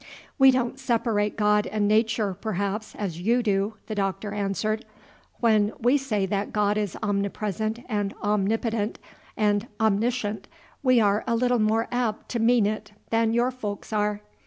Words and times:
"We 0.39 0.49
don't 0.49 0.79
separate 0.79 1.37
God 1.37 1.67
and 1.67 1.87
Nature, 1.87 2.33
perhaps, 2.33 2.95
as 2.95 3.21
you 3.21 3.43
do," 3.43 3.75
the 3.85 3.93
Doctor 3.93 4.33
answered. 4.33 4.83
"When 5.41 5.73
we 5.79 5.95
say 5.99 6.25
that 6.25 6.51
God 6.51 6.75
is 6.75 6.97
omnipresent 7.03 7.81
and 7.87 8.15
omnipotent 8.23 8.97
and 9.37 9.67
omniscient, 9.79 10.47
we 10.81 10.99
are 10.99 11.23
a 11.27 11.35
little 11.35 11.59
more 11.59 11.87
apt 11.91 12.29
to 12.29 12.39
mean 12.39 12.65
it 12.65 12.93
than 13.11 13.31
your 13.35 13.51
folks 13.51 13.93
are. 13.93 14.21